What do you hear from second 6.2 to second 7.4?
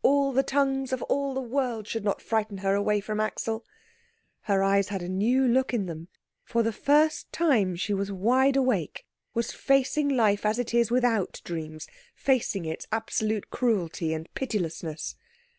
For the first